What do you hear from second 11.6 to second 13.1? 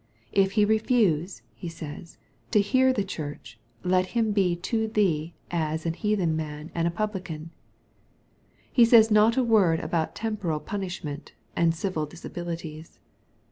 civil disabilities.